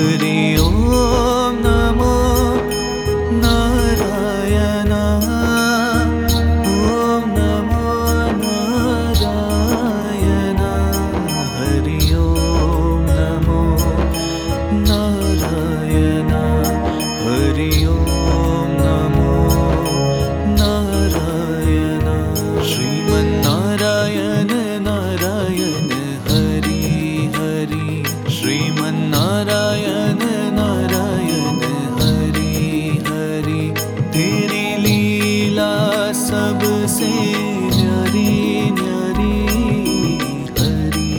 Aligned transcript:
The. 0.00 0.39
से 36.90 37.06
न्यारी 37.06 38.30
न्यारी 38.78 39.36
हरी 40.58 41.12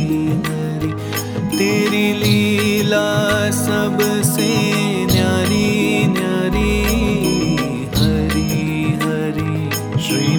हरी 0.47 0.91
तेरी 1.57 2.07
लीला 2.13 3.07
सबसे 3.59 4.49
न्यारी 5.13 5.69
न्यारी 6.15 6.73
हरी 7.95 8.51
हरी। 9.03 9.53
श्री 10.07 10.37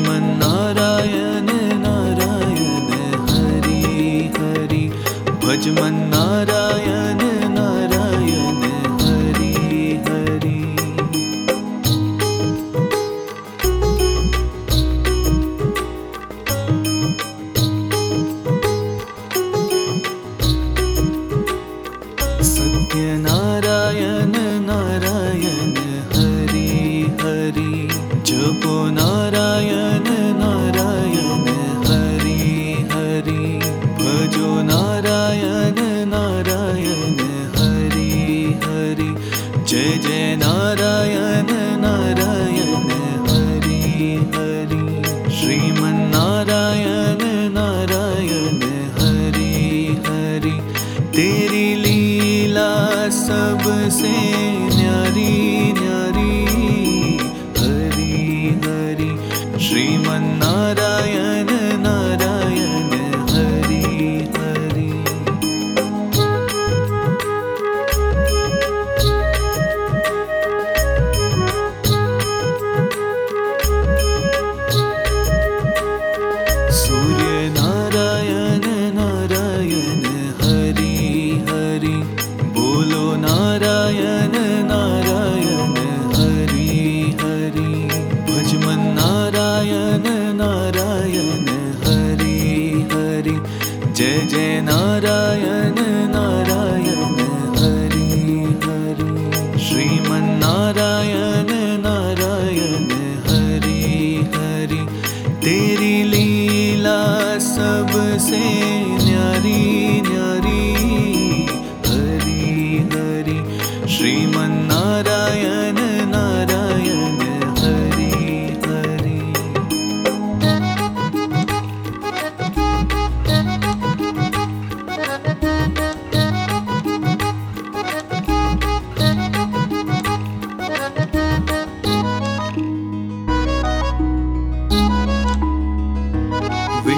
तेरी 51.17 51.75
लीला 51.77 52.71
सबसे 53.13 54.13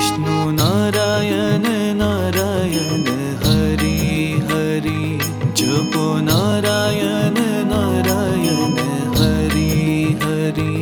विष्णु 0.05 0.51
नारायण 0.51 1.63
नारायण 1.97 3.07
हरि 3.45 3.97
हरि। 4.49 5.19
जपो 5.59 6.05
नारायण 6.21 7.39
नारायण 7.71 8.77
हरि 9.17 9.71
हरि। 10.23 10.75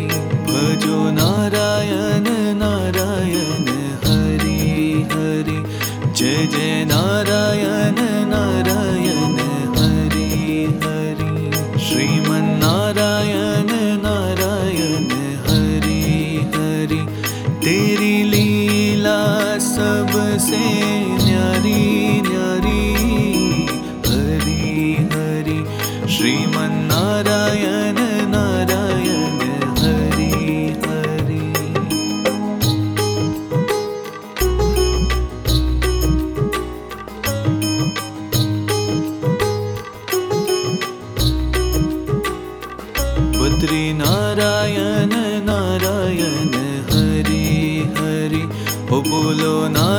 भजो 0.50 0.98
नारायण 1.10 2.26
नारायण 2.62 3.70
हरि 4.08 4.58
हरि। 5.12 5.58
जय 6.12 6.46
जय 6.46 6.84
नारायण 6.84 8.04
नारायण। 8.28 8.71
नारायण 44.32 45.12
नारायण 45.46 46.52
हरि 46.90 47.44
हरि। 47.96 48.42
ओ 48.88 49.00
बोलो 49.08 49.52
नारायण 49.68 49.91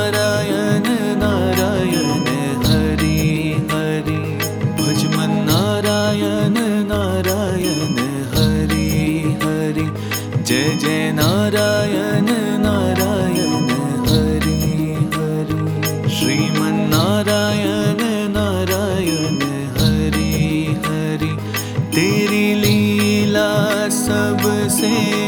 say 24.84 25.23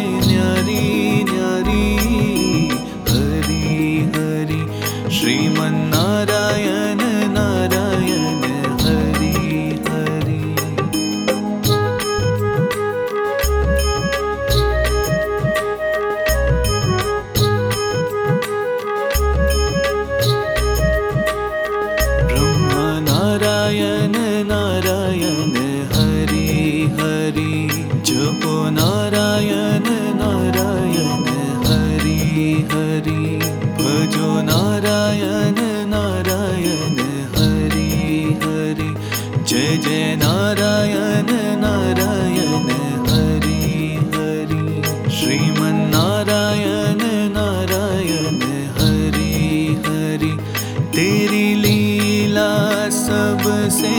तेरी 50.96 51.48
लीला 51.54 52.50
सबसे 52.90 53.96